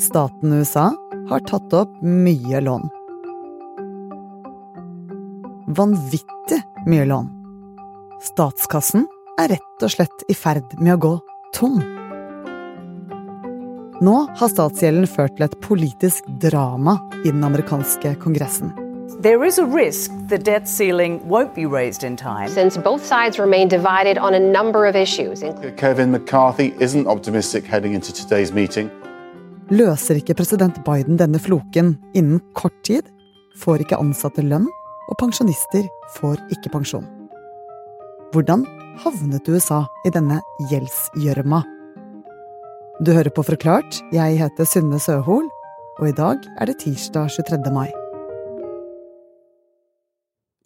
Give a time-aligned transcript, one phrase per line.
[0.00, 0.94] Staten USA
[1.28, 2.86] har tatt opp mye lån.
[5.66, 7.28] Vanvittig mye lån.
[8.24, 9.04] Statskassen
[9.40, 11.10] er rett og slett i ferd med å gå
[11.56, 11.76] tom.
[14.00, 18.72] Nå har statsgjelden ført til et politisk drama i den amerikanske kongressen.
[19.20, 22.48] There is a risk the debt ceiling won't be raised in time.
[22.48, 25.44] Since both sides remain divided on a number of issues.
[25.76, 28.90] Kevin McCarthy isn't optimistic heading into today's meeting.
[29.70, 33.06] Løser ikke president Biden denne floken innen kort tid,
[33.62, 34.66] får ikke ansatte lønn,
[35.10, 37.06] og pensjonister får ikke pensjon.
[38.34, 38.66] Hvordan
[39.04, 40.40] havnet USA i denne
[40.72, 41.62] gjeldsgjørma?
[43.00, 45.46] Du hører på Forklart, jeg heter Synne Søhol,
[46.00, 47.62] og i dag er det tirsdag 23.
[47.70, 47.99] mai.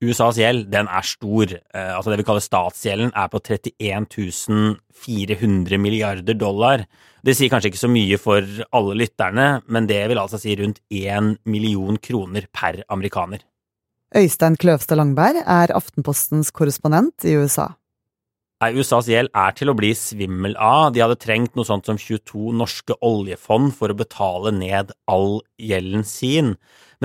[0.05, 1.55] USAs gjeld den er stor.
[1.55, 6.85] Eh, altså Det vi kaller statsgjelden er på 31 400 milliarder dollar.
[7.25, 8.45] Det sier kanskje ikke så mye for
[8.77, 13.41] alle lytterne, men det vil altså si rundt 1 million kroner per amerikaner.
[14.15, 17.73] Øystein Kløvstad Langberg er Aftenpostens korrespondent i USA.
[18.65, 20.93] USAs gjeld er til å bli svimmel av.
[20.95, 26.07] De hadde trengt noe sånt som 22 norske oljefond for å betale ned all gjelden
[26.07, 26.55] sin.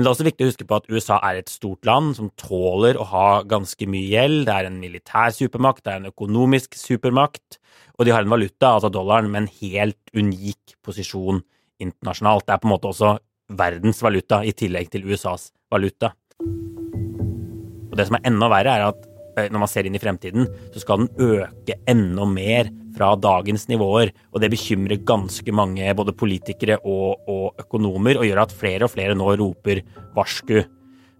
[0.00, 2.30] Men det er også viktig å huske på at USA er et stort land som
[2.40, 4.46] tåler å ha ganske mye gjeld.
[4.48, 7.58] Det er en militær supermakt, det er en økonomisk supermakt,
[7.98, 11.42] og de har en valuta, altså dollaren, med en helt unik posisjon
[11.84, 12.46] internasjonalt.
[12.48, 13.12] Det er på en måte også
[13.60, 16.14] verdens valuta i tillegg til USAs valuta.
[16.40, 19.04] Og det som er enda verre, er at
[19.38, 23.66] Eh, når man ser inn i fremtiden, så skal den øke enda mer fra dagens
[23.70, 24.12] nivåer.
[24.34, 28.94] Og det bekymrer ganske mange både politikere og, og økonomer, og gjør at flere og
[28.94, 29.82] flere nå roper
[30.16, 30.60] varsku.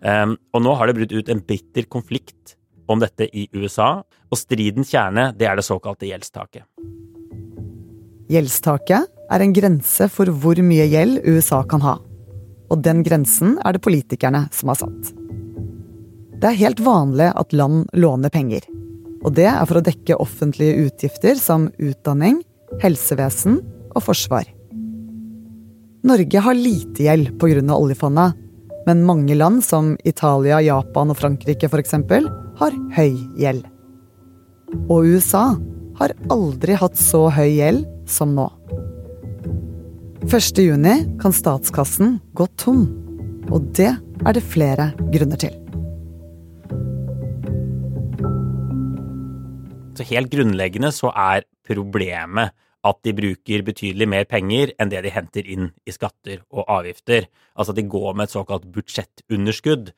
[0.01, 2.57] Um, og nå har det brutt ut en bitter konflikt
[2.91, 6.65] om dette i USA, og stridens kjerne det er det såkalte gjeldstaket.
[8.31, 11.97] Gjeldstaket er en grense for hvor mye gjeld USA kan ha.
[12.71, 15.11] Og den grensen er det politikerne som har satt.
[16.41, 18.65] Det er helt vanlig at land låner penger.
[19.21, 22.41] Og det er for å dekke offentlige utgifter som utdanning,
[22.81, 23.61] helsevesen
[23.95, 24.47] og forsvar.
[26.07, 27.61] Norge har lite gjeld pga.
[27.75, 28.39] oljefondet,
[28.87, 31.93] men mange land som Italia, Japan og Frankrike f.eks.
[32.57, 33.67] har høy gjeld.
[34.89, 35.57] Og USA
[36.01, 38.49] har aldri hatt så høy gjeld som nå.
[40.31, 42.87] 1.6 kan statskassen gå tom,
[43.51, 45.70] og det er det flere grunner til.
[50.01, 52.55] Så helt grunnleggende så er problemet
[52.89, 57.27] at de bruker betydelig mer penger enn det de henter inn i skatter og avgifter.
[57.53, 59.91] Altså de går med et såkalt budsjettunderskudd.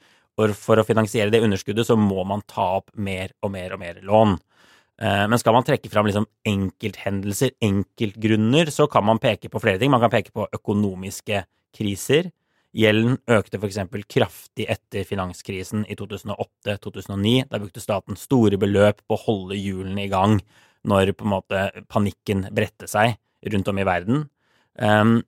[0.42, 3.82] Og for å finansiere det underskuddet så må man ta opp mer og mer og
[3.84, 4.34] mer lån.
[4.98, 9.78] Eh, men skal man trekke fram liksom enkelthendelser, enkeltgrunner, så kan man peke på flere
[9.78, 9.94] ting.
[9.94, 11.44] Man kan peke på økonomiske
[11.78, 12.32] kriser.
[12.72, 13.80] Gjelden økte f.eks.
[14.08, 17.48] kraftig etter finanskrisen i 2008-2009.
[17.50, 20.38] Da brukte staten store beløp på å holde hjulene i gang
[20.88, 23.18] når på en måte panikken bredte seg
[23.52, 24.24] rundt om i verden.
[24.80, 25.20] Um,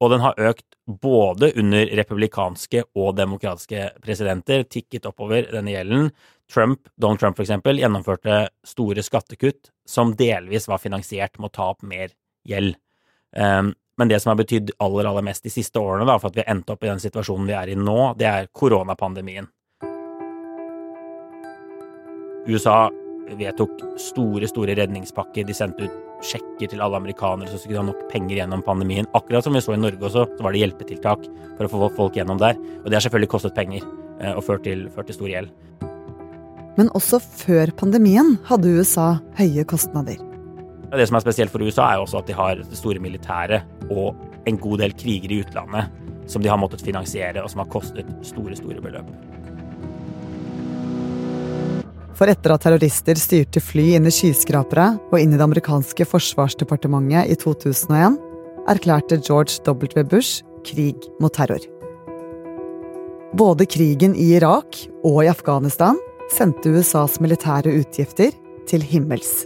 [0.00, 6.10] og den har økt både under republikanske og demokratiske presidenter, tikket oppover denne gjelden.
[6.52, 11.82] Trump, Donald Trump eksempel, gjennomførte store skattekutt som delvis var finansiert med å ta opp
[11.82, 12.12] mer
[12.46, 12.76] gjeld.
[13.34, 16.36] Um, men det som har betydd aller, aller mest de siste årene, da, for at
[16.36, 19.48] vi har endt opp i den situasjonen vi er i nå, det er koronapandemien.
[22.46, 22.86] USA
[23.34, 25.46] vedtok store, store redningspakker.
[25.48, 29.08] De sendte ut sjekker til alle amerikanere som skulle ha nok penger gjennom pandemien.
[29.18, 31.26] Akkurat som vi så i Norge også, så var det hjelpetiltak
[31.56, 32.58] for å få folk gjennom der.
[32.84, 35.52] Og det har selvfølgelig kostet penger eh, og ført til, ført til stor gjeld.
[36.76, 40.20] Men også før pandemien hadde USA høye kostnader.
[40.92, 44.14] Det som er spesielt for USA, er også at de har store militæret og
[44.46, 45.90] en god del kriger i utlandet
[46.30, 49.08] som de har måttet finansiere, og som har kostet store, store beløp.
[52.16, 57.32] For etter at terrorister styrte fly inn i skyskrapere og inn i det amerikanske forsvarsdepartementet
[57.32, 58.16] i 2001,
[58.72, 60.04] erklærte George W.
[60.08, 61.62] Bush krig mot terror.
[63.36, 65.98] Både krigen i Irak og i Afghanistan
[66.32, 68.32] sendte USAs militære utgifter
[68.66, 69.44] til himmels.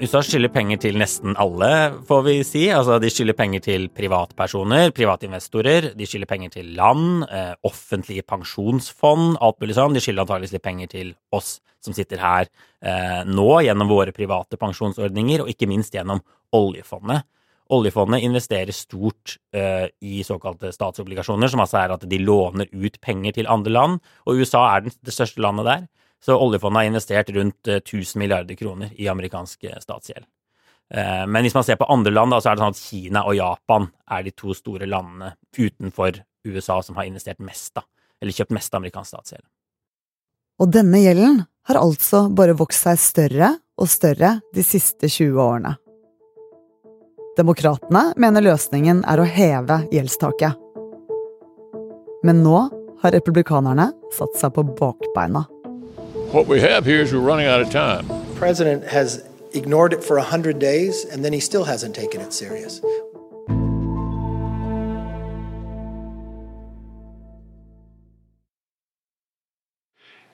[0.00, 1.68] USA skylder penger til nesten alle,
[2.08, 2.62] får vi si.
[2.72, 5.90] Altså, de skylder penger til privatpersoner, privatinvestorer.
[5.98, 9.92] De skylder penger til land, eh, offentlige pensjonsfond, alt mulig sånn.
[9.92, 12.46] De skylder antakeligvis penger til oss som sitter her
[12.80, 16.22] eh, nå, gjennom våre private pensjonsordninger, og ikke minst gjennom
[16.54, 17.26] oljefondet.
[17.72, 23.38] Oljefondet investerer stort uh, i såkalte statsobligasjoner, som altså er at de låner ut penger
[23.38, 25.86] til andre land, og USA er det største landet der.
[26.22, 30.24] Så oljefondet har investert rundt 1000 eh, milliarder kroner i amerikansk eh, statsgjeld.
[30.94, 33.34] Eh, men hvis man ser på andre land, så er det sånn at Kina og
[33.34, 37.82] Japan er de to store landene utenfor USA som har investert mest, da.
[38.22, 39.46] Eller kjøpt mest amerikansk statsgjeld.
[40.62, 43.48] Og denne gjelden har altså bare vokst seg større
[43.82, 45.72] og større de siste 20 årene.
[47.38, 50.58] Demokratene mener løsningen er å heve gjeldstaket.
[52.22, 52.58] Men nå
[53.02, 55.46] har republikanerne satt seg på bakbeina.
[56.32, 58.08] What we have here is we're running out of time.
[58.08, 62.32] The president has ignored it for 100 days, and then he still hasn't taken it
[62.32, 62.80] serious.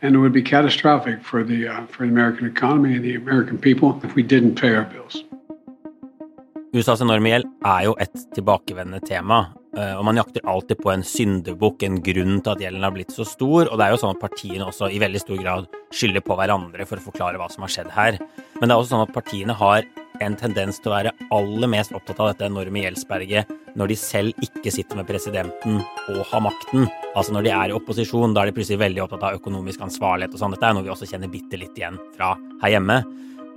[0.00, 3.58] And it would be catastrophic for the, uh, for the American economy and the American
[3.58, 5.24] people if we didn't pay our bills.
[6.72, 11.84] USAs enorme gjeld er jo et tilbakevendende tema, og man jakter alltid på en syndebukk,
[11.86, 14.22] en grunn til at gjelden har blitt så stor, og det er jo sånn at
[14.22, 17.72] partiene også i veldig stor grad skylder på hverandre for å forklare hva som har
[17.74, 18.18] skjedd her.
[18.58, 19.86] Men det er også sånn at partiene har
[20.24, 24.42] en tendens til å være aller mest opptatt av dette enorme gjeldsberget når de selv
[24.42, 25.78] ikke sitter med presidenten
[26.10, 26.88] og har makten.
[27.14, 30.34] Altså når de er i opposisjon, da er de plutselig veldig opptatt av økonomisk ansvarlighet
[30.34, 30.56] og sånn.
[30.56, 32.34] Dette er noe vi også kjenner bitte litt igjen fra
[32.64, 33.00] her hjemme.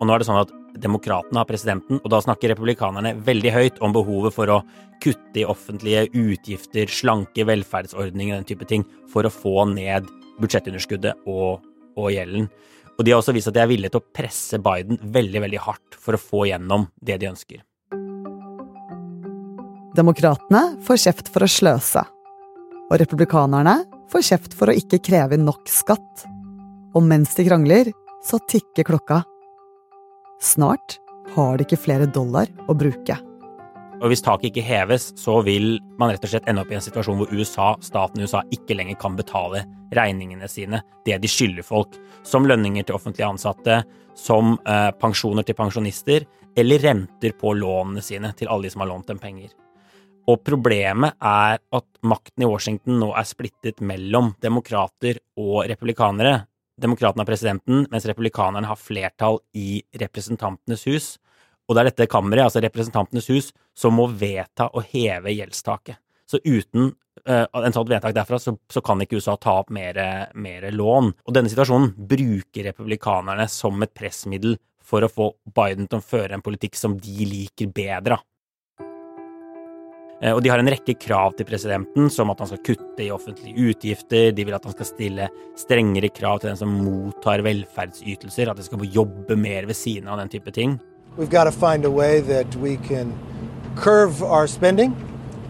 [0.02, 0.52] Og nå er det sånn at
[0.82, 4.62] demokratene har presidenten, og da snakker republikanerne veldig høyt om behovet for å
[5.04, 10.10] kutte i offentlige utgifter, slanke velferdsordninger, den type ting, for å få ned
[10.42, 11.62] budsjettunderskuddet og,
[11.94, 12.50] og gjelden.
[12.98, 15.62] Og de har også vist at de er villige til å presse Biden veldig, veldig
[15.68, 17.62] hardt for å få gjennom det de ønsker.
[19.98, 22.04] Demokratene får kjeft for å sløse.
[22.90, 26.26] Og republikanerne får kjeft for å ikke kreve nok skatt.
[26.96, 27.92] Og mens de krangler,
[28.26, 29.22] så tikker klokka.
[30.42, 30.98] Snart
[31.36, 33.18] har de ikke flere dollar å bruke.
[34.02, 36.82] Og hvis taket ikke heves, så vil man rett og slett ende opp i en
[36.82, 39.62] situasjon hvor USA, staten USA ikke lenger kan betale
[39.94, 41.94] regningene sine, det de skylder folk,
[42.26, 43.84] som lønninger til offentlige ansatte,
[44.18, 46.26] som eh, pensjoner til pensjonister,
[46.58, 49.54] eller renter på lånene sine til alle de som har lånt dem penger.
[50.30, 56.48] Og problemet er at makten i Washington nå er splittet mellom demokrater og republikanere.
[56.82, 61.12] Demokratene har presidenten, mens republikanerne har flertall i Representantenes hus.
[61.70, 66.02] Og det er dette kammeret, altså Representantenes hus, som må vedta å heve gjeldstaket.
[66.28, 66.92] Så uten
[67.28, 70.00] uh, en sånt vedtak derfra, så, så, kan ikke USA ta opp mer,
[70.34, 71.14] mer lån.
[71.28, 74.58] Og denne situasjonen bruker republikanerne som et pressmiddel
[74.92, 78.20] for å få Biden til å føre en politikk som de liker bedre.
[80.22, 83.10] Eh, og de har en rekke krav til presidenten, som at han skal kutte i
[83.14, 88.52] offentlige utgifter, de vil at han skal stille strengere krav til den som mottar velferdsytelser,
[88.52, 90.78] at de skal få jobbe mer ved siden av den type ting.
[91.18, 93.12] We've got to find a way that we can
[93.76, 94.94] curve our spending,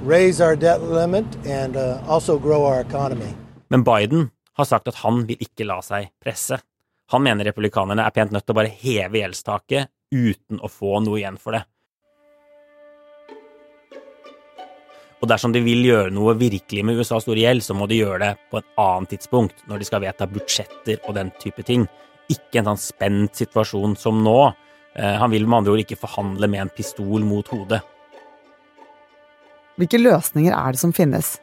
[0.03, 3.35] raise our debt limit, and uh, also grow our economy.
[3.67, 6.57] Men Biden har sagt at han vil ikke la seg presse.
[7.11, 11.19] Han mener republikanerne er pent nødt til å bare heve gjeldstaket uten å få noe
[11.19, 11.65] igjen for det.
[15.21, 18.19] Og dersom de vil gjøre noe virkelig med USAs store gjeld, så må de gjøre
[18.23, 21.85] det på et annet tidspunkt, når de skal vedta budsjetter og den type ting.
[22.33, 24.39] Ikke en sånn spent situasjon som nå.
[24.97, 27.83] Eh, han vil med andre ord ikke forhandle med en pistol mot hodet.
[29.77, 31.35] Hvilke løsninger er det som finnes?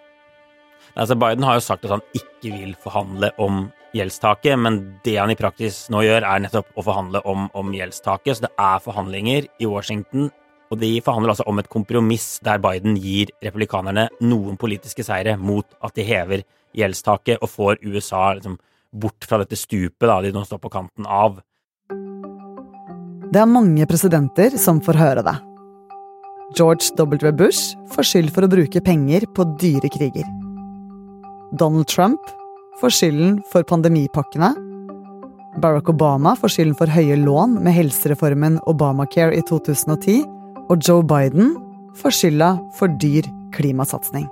[0.99, 5.31] Altså Biden har jo sagt at han ikke vil forhandle om gjeldstaket, men det han
[5.31, 8.41] i praksis nå gjør, er nettopp å forhandle om, om gjeldstaket.
[8.41, 10.33] Så det er forhandlinger i Washington
[10.69, 15.67] og de forhandler altså om et kompromiss der Biden gir republikanerne noen politiske seire mot
[15.85, 16.45] at de hever
[16.77, 18.59] gjeldstaket og får USA liksom
[18.93, 21.41] bort fra dette stupet da de nå står på kanten av.
[23.29, 25.37] Det er mange presidenter som får høre det.
[26.57, 27.33] George W.
[27.37, 30.25] Bush får skyld for å bruke penger på dyre kriger.
[31.53, 32.33] Donald Trump
[32.81, 34.55] får skylden for pandemipakkene.
[35.61, 40.38] Barack Obama får skylden for høye lån med helsereformen Obamacare i 2010
[40.69, 41.55] og Joe Biden
[41.97, 44.27] får skylda for dyr klimasatsing.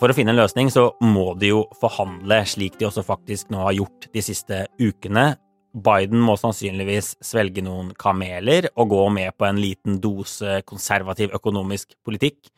[0.00, 3.62] For å finne en løsning så må de jo forhandle, slik de også faktisk nå
[3.64, 5.36] har gjort de siste ukene.
[5.74, 11.96] Biden må sannsynligvis svelge noen kameler og gå med på en liten dose konservativ økonomisk
[12.04, 12.50] politikk,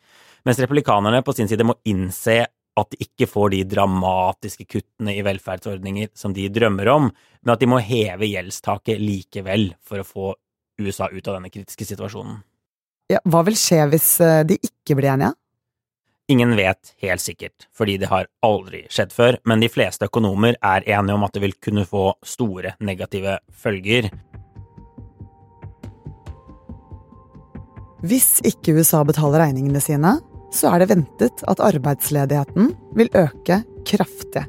[0.45, 2.43] mens republikanerne på sin side må innse
[2.77, 7.63] at de ikke får de dramatiske kuttene i velferdsordninger som de drømmer om, men at
[7.63, 10.35] de må heve gjeldstaket likevel for å få
[10.77, 12.39] USA ut av denne kritiske situasjonen.
[13.11, 15.33] Ja, hva vil skje hvis eh, de ikke blir enige?
[16.27, 20.83] Ingen vet helt sikkert, fordi det har aldri skjedd før, men de fleste økonomer er
[20.83, 24.09] enige om at det vil kunne få store negative følger.
[28.03, 30.17] Hvis ikke USA betaler regningene sine,
[30.53, 34.43] så er det ventet at arbeidsledigheten vil øke kraftig.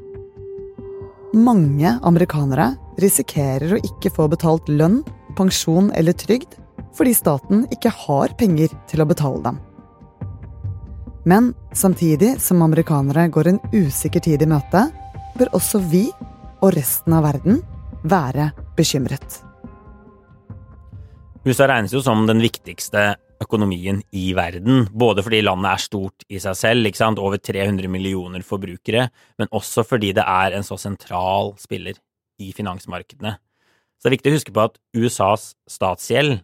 [1.39, 4.99] Mange amerikanere risikerer å ikke få betalt lønn
[5.39, 6.59] pensjon eller trygd
[6.97, 9.59] fordi staten ikke har penger til å betale dem.
[11.29, 14.87] Men samtidig som amerikanere går en usikker tid i møte,
[15.37, 16.07] bør også vi
[16.59, 17.61] og resten av verden
[18.03, 19.41] være bekymret.
[21.47, 26.39] USA regnes jo som den viktigste økonomien i verden, både fordi landet er stort i
[26.43, 29.07] seg selv, over 300 millioner forbrukere,
[29.39, 31.95] men også fordi det er en så sentral spiller
[32.39, 33.37] i finansmarkedene.
[33.99, 36.39] Så det er viktig å huske på at USAs statsgjeld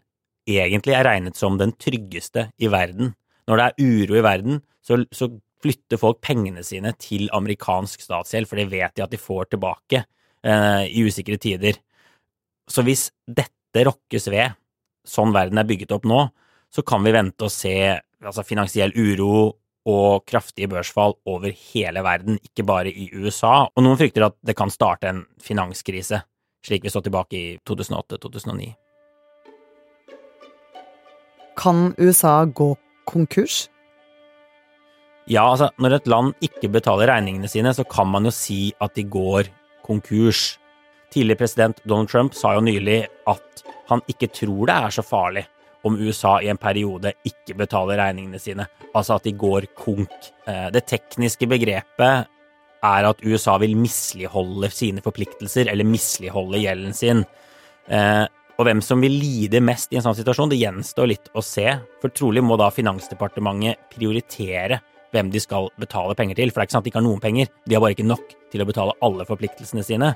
[0.45, 3.13] egentlig er regnet som den tryggeste i verden.
[3.47, 5.29] Når det er uro i verden, så, så
[5.63, 10.03] flytter folk pengene sine til amerikansk statsgjeld, for det vet de at de får tilbake
[10.03, 11.79] eh, i usikre tider.
[12.69, 14.57] Så hvis dette rokkes ved,
[15.05, 16.25] sånn verden er bygget opp nå,
[16.73, 19.53] så kan vi vente å se altså, finansiell uro
[19.85, 23.67] og kraftige børsfall over hele verden, ikke bare i USA.
[23.69, 26.23] Og noen frykter at det kan starte en finanskrise,
[26.65, 28.73] slik vi så tilbake i 2008-2009.
[31.55, 32.73] Kan USA gå
[33.07, 33.69] konkurs?
[35.25, 38.93] Ja, altså, når et land ikke betaler regningene sine, så kan man jo si at
[38.97, 39.49] de går
[39.85, 40.59] konkurs.
[41.13, 45.45] Tidligere president Donald Trump sa jo nylig at han ikke tror det er så farlig
[45.85, 48.65] om USA i en periode ikke betaler regningene sine,
[48.97, 50.31] altså at de går konk.
[50.49, 52.31] Eh, det tekniske begrepet
[52.85, 57.23] er at USA vil misligholde sine forpliktelser, eller misligholde gjelden sin.
[57.89, 58.25] Eh,
[58.55, 61.67] og hvem som vil lide mest i en sånn situasjon, det gjenstår litt å se,
[62.01, 64.79] for trolig må da Finansdepartementet prioritere
[65.15, 67.07] hvem de skal betale penger til, for det er ikke sant at de ikke har
[67.07, 70.11] noen penger, de har bare ikke nok til å betale alle forpliktelsene sine.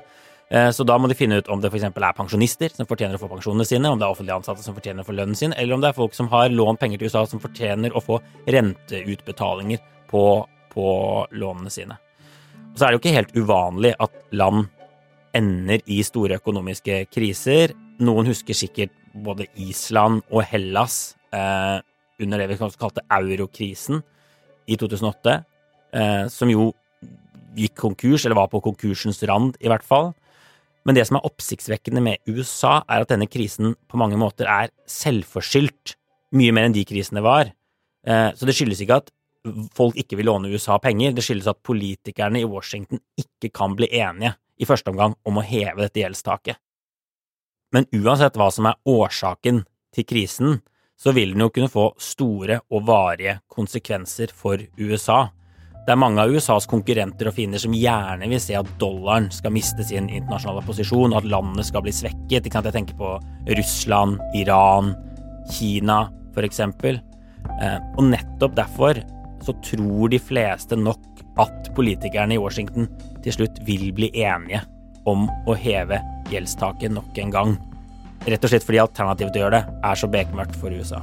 [0.50, 1.86] Eh, så da må de finne ut om det f.eks.
[1.92, 5.04] er pensjonister som fortjener å få pensjonene sine, om det er offentlig ansatte som fortjener
[5.04, 7.26] å få lønnen sin, eller om det er folk som har lånt penger til USA
[7.28, 8.18] som fortjener å få
[8.50, 10.24] renteutbetalinger på,
[10.72, 10.86] på
[11.30, 12.00] lånene sine.
[12.76, 14.68] Så er det jo ikke helt uvanlig at land
[15.36, 17.74] ender i store økonomiske kriser.
[18.02, 21.78] Noen husker sikkert både Island og Hellas eh,
[22.22, 24.02] under det vi kalte eurokrisen
[24.70, 25.36] i 2008,
[25.98, 26.70] eh, som jo
[27.58, 30.12] gikk konkurs, eller var på konkursens rand, i hvert fall.
[30.86, 34.70] Men det som er oppsiktsvekkende med USA, er at denne krisen på mange måter er
[34.88, 35.96] selvforskyldt,
[36.38, 37.50] mye mer enn de krisene var.
[38.06, 39.10] Eh, så det skyldes ikke at
[39.74, 43.88] folk ikke vil låne USA penger, det skyldes at politikerne i Washington ikke kan bli
[44.00, 46.60] enige i første omgang om å heve dette gjeldstaket.
[47.72, 49.62] Men uansett hva som er årsaken
[49.94, 50.58] til krisen,
[51.00, 55.30] så vil den jo kunne få store og varige konsekvenser for USA.
[55.86, 59.54] Det er mange av USAs konkurrenter og fiender som gjerne vil se at dollaren skal
[59.54, 62.50] miste sin internasjonale posisjon, at landet skal bli svekket.
[62.50, 63.14] Jeg tenker på
[63.56, 64.92] Russland, Iran,
[65.54, 66.02] Kina,
[66.34, 67.00] for eksempel.
[67.62, 69.00] Eh, og nettopp derfor
[69.44, 72.88] så tror de fleste nok at politikerne i Washington
[73.24, 74.62] til slutt vil bli enige
[75.08, 77.56] om å heve gjeldstaket nok en gang.
[78.26, 81.00] Rett og slett fordi alternativet til å gjøre det er så bekmørkt for USA.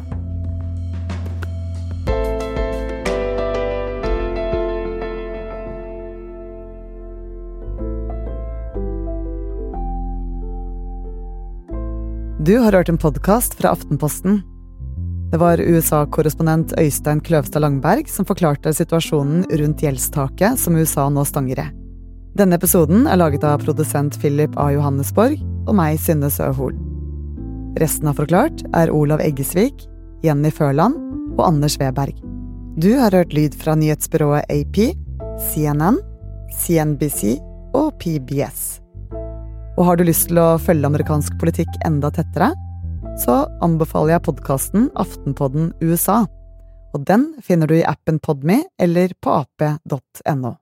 [12.48, 14.38] Du har hørt en podkast fra Aftenposten.
[15.38, 21.62] Det var USA-korrespondent Øystein Kløvstad Langberg som forklarte situasjonen rundt gjeldstaket som USA nå stanger
[21.62, 21.66] i.
[22.42, 24.72] Denne episoden er laget av produsent Philip A.
[24.74, 26.74] Johannesborg og meg, Synne Søhol.
[27.78, 29.86] Resten av Forklart er Olav Eggesvik,
[30.26, 30.98] Jenny Førland
[31.38, 32.18] og Anders Weberg.
[32.82, 34.88] Du har hørt lyd fra nyhetsbyrået AP,
[35.52, 36.02] CNN,
[36.64, 37.38] CNBC
[37.78, 38.80] og PBS.
[39.78, 42.56] Og har du lyst til å følge amerikansk politikk enda tettere,
[43.18, 46.24] så anbefaler jeg podkasten Aftenpodden USA.
[46.94, 50.54] Og den finner du i appen Podme eller på ap.no.